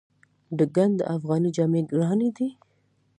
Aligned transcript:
د 0.57 0.59
ګنډ 0.75 0.97
افغاني 1.15 1.49
جامې 1.55 1.81
ګرانې 1.91 2.29
دي؟ 2.37 2.47